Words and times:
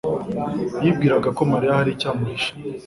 yibwiraga 0.83 1.29
ko 1.37 1.41
Mariya 1.51 1.77
hari 1.79 1.89
icyo 1.93 2.07
amuhishe. 2.13 2.51